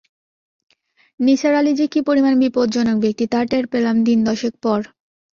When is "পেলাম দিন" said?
3.67-4.19